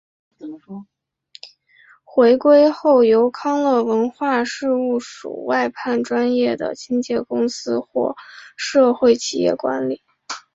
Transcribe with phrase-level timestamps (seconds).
[2.03, 8.15] 回归后由康乐文化事务署外判专业的清洁公司或
[8.57, 10.01] 社会企业管理。